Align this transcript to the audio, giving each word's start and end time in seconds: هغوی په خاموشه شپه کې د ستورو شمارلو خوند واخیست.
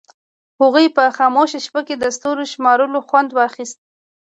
هغوی 0.61 0.87
په 0.95 1.03
خاموشه 1.17 1.59
شپه 1.65 1.81
کې 1.87 1.95
د 1.97 2.05
ستورو 2.17 2.43
شمارلو 2.53 2.99
خوند 3.07 3.29
واخیست. 3.33 3.79